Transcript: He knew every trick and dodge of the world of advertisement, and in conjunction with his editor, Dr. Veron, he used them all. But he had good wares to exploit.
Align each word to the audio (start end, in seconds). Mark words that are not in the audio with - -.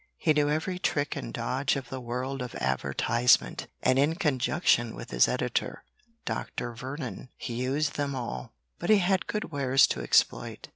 He 0.17 0.33
knew 0.33 0.49
every 0.49 0.79
trick 0.79 1.15
and 1.15 1.31
dodge 1.31 1.75
of 1.75 1.89
the 1.89 2.01
world 2.01 2.41
of 2.41 2.55
advertisement, 2.55 3.67
and 3.83 3.99
in 3.99 4.15
conjunction 4.15 4.95
with 4.95 5.11
his 5.11 5.27
editor, 5.27 5.83
Dr. 6.25 6.73
Veron, 6.73 7.29
he 7.37 7.53
used 7.53 7.97
them 7.97 8.15
all. 8.15 8.51
But 8.79 8.89
he 8.89 8.97
had 8.97 9.27
good 9.27 9.51
wares 9.51 9.85
to 9.89 10.01
exploit. 10.01 10.69